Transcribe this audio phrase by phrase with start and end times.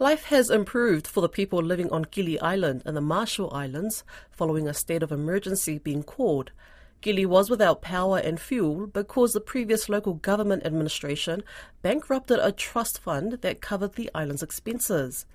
[0.00, 4.66] Life has improved for the people living on Kili Island and the Marshall Islands following
[4.66, 6.52] a state of emergency being called.
[7.02, 11.42] Kili was without power and fuel because the previous local government administration
[11.82, 15.26] bankrupted a trust fund that covered the island's expenses.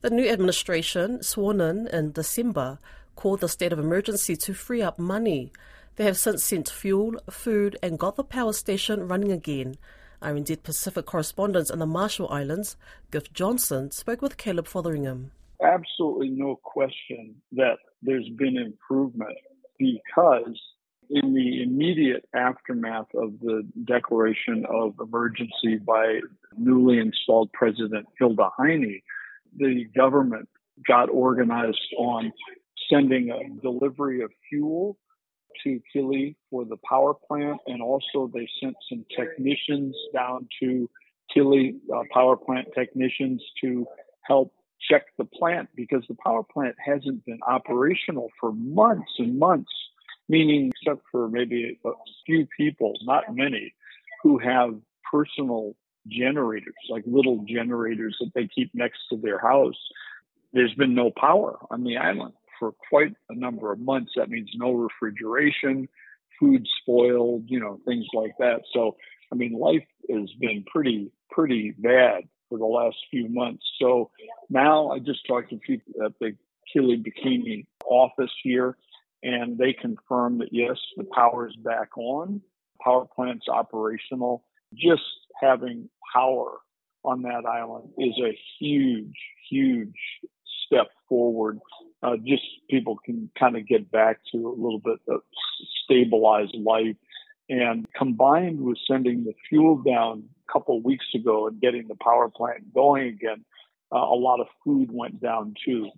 [0.00, 2.78] The new administration, sworn in in December,
[3.16, 5.52] called the state of emergency to free up money.
[5.98, 9.78] They have since sent fuel, food, and got the power station running again.
[10.22, 12.76] RNZ Pacific correspondent in the Marshall Islands,
[13.10, 15.32] Giff Johnson, spoke with Caleb Fotheringham.
[15.60, 19.36] Absolutely no question that there's been improvement
[19.76, 20.60] because
[21.10, 26.20] in the immediate aftermath of the declaration of emergency by
[26.56, 29.00] newly installed President Hilda Heine,
[29.56, 30.48] the government
[30.86, 32.32] got organized on
[32.88, 34.96] sending a delivery of fuel
[35.64, 40.88] to Kili for the power plant, and also they sent some technicians down to
[41.34, 43.86] Kili uh, power plant technicians to
[44.22, 44.52] help
[44.90, 49.72] check the plant because the power plant hasn't been operational for months and months,
[50.28, 51.90] meaning except for maybe a
[52.24, 53.74] few people, not many,
[54.22, 54.74] who have
[55.10, 55.74] personal
[56.06, 59.78] generators, like little generators that they keep next to their house.
[60.52, 64.12] There's been no power on the island for quite a number of months.
[64.16, 65.88] That means no refrigeration,
[66.38, 68.62] food spoiled, you know, things like that.
[68.72, 68.96] So,
[69.32, 73.64] I mean, life has been pretty, pretty bad for the last few months.
[73.80, 74.10] So
[74.48, 76.32] now I just talked to people at the
[76.74, 78.76] Kili Bikini office here,
[79.22, 82.40] and they confirmed that yes, the power is back on.
[82.82, 84.44] Power plant's operational.
[84.74, 85.02] Just
[85.40, 86.58] having power
[87.04, 89.16] on that island is a huge,
[89.50, 89.94] huge
[90.66, 91.58] step forward.
[92.02, 95.20] Uh, just people can kind of get back to a little bit of
[95.84, 96.96] stabilized life.
[97.48, 102.28] And combined with sending the fuel down a couple weeks ago and getting the power
[102.28, 103.44] plant going again,
[103.92, 105.90] uh, a lot of food went down too.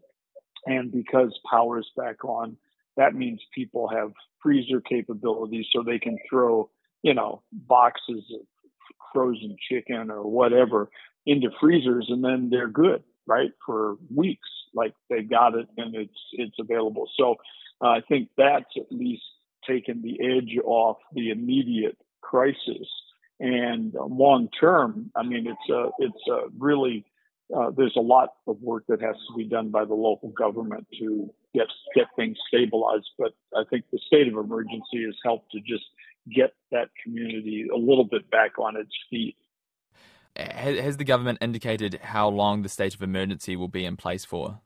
[0.66, 2.56] And because power is back on,
[2.96, 6.70] that means people have freezer capabilities so they can throw,
[7.02, 8.46] you know, boxes of
[9.12, 10.88] frozen chicken or whatever
[11.26, 16.20] into freezers and then they're good, right, for weeks like they got it and it's
[16.32, 17.08] it's available.
[17.16, 17.36] So
[17.82, 19.22] uh, I think that's at least
[19.68, 22.88] taken the edge off the immediate crisis.
[23.38, 27.04] And uh, long term, I mean, it's a it's a really
[27.56, 30.86] uh, there's a lot of work that has to be done by the local government
[30.98, 33.08] to get get things stabilized.
[33.18, 35.84] But I think the state of emergency has helped to just
[36.32, 39.36] get that community a little bit back on its feet.
[40.36, 44.60] Has the government indicated how long the state of emergency will be in place for?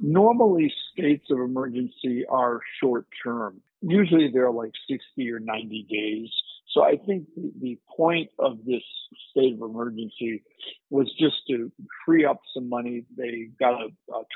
[0.00, 3.60] Normally, states of emergency are short term.
[3.82, 6.30] Usually, they're like 60 or 90 days.
[6.72, 8.82] So I think the, point of this
[9.30, 10.42] state of emergency
[10.90, 11.72] was just to
[12.04, 13.06] free up some money.
[13.16, 13.88] They got a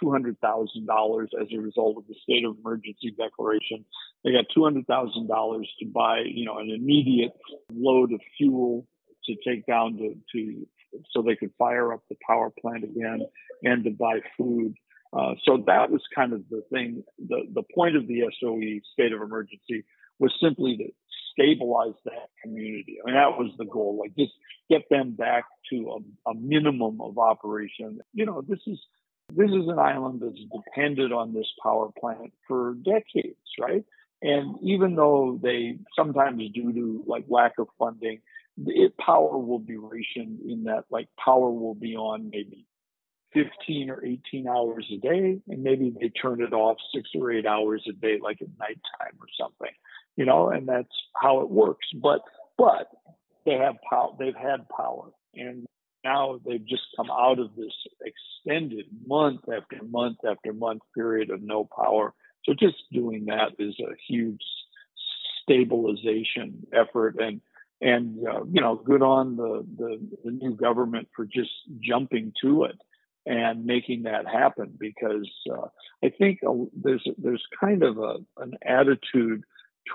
[0.02, 3.84] $200,000 as a result of the state of emergency declaration.
[4.24, 7.32] They got $200,000 to buy, you know, an immediate
[7.70, 8.86] load of fuel
[9.26, 10.66] to take down to, to
[11.12, 13.20] so they could fire up the power plant again
[13.62, 14.74] and to buy food.
[15.12, 17.02] Uh, so that was kind of the thing.
[17.28, 19.84] The, the point of the SOE state of emergency
[20.18, 20.84] was simply to
[21.32, 22.98] stabilize that community.
[23.02, 24.32] I mean, that was the goal, like just
[24.68, 28.00] get them back to a, a minimum of operation.
[28.12, 28.78] You know, this is,
[29.34, 33.84] this is an island that's depended on this power plant for decades, right?
[34.22, 38.20] And even though they sometimes due to like lack of funding,
[38.66, 42.66] it, power will be rationed in that like power will be on maybe
[43.32, 47.46] 15 or 18 hours a day and maybe they turn it off six or eight
[47.46, 49.74] hours a day like at nighttime or something
[50.16, 51.86] you know and that's how it works.
[51.94, 52.20] But
[52.58, 52.88] but
[53.46, 55.66] they have power they've had power and
[56.04, 57.72] now they've just come out of this
[58.04, 62.14] extended month after month after month period of no power.
[62.44, 64.40] So just doing that is a huge
[65.42, 67.40] stabilization effort and
[67.80, 71.50] and uh, you know, good on the, the, the new government for just
[71.80, 72.76] jumping to it
[73.26, 75.66] and making that happen because uh,
[76.02, 79.44] I think uh, there's there's kind of a an attitude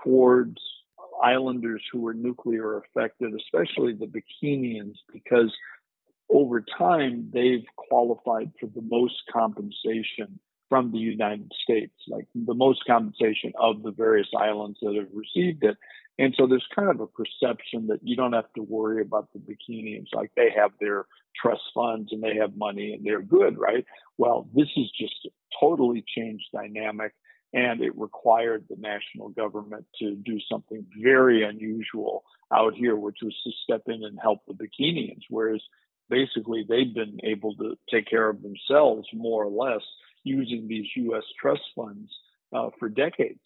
[0.04, 0.58] towards
[1.24, 5.54] islanders who were nuclear affected, especially the Bikinians, because
[6.30, 10.40] over time they've qualified for the most compensation
[10.70, 15.64] from the United States, like the most compensation of the various islands that have received
[15.64, 15.78] it.
[16.18, 19.40] And so there's kind of a perception that you don't have to worry about the
[19.40, 20.08] Bikinians.
[20.14, 23.86] Like they have their trust funds and they have money and they're good, right?
[24.18, 25.30] Well, this is just a
[25.60, 27.14] totally changed dynamic
[27.54, 32.24] and it required the national government to do something very unusual
[32.54, 35.62] out here, which was to step in and help the Bikinians, whereas
[36.10, 39.82] basically they've been able to take care of themselves more or less
[40.24, 41.24] using these U.S.
[41.42, 42.10] trust funds
[42.54, 43.40] uh, for decades.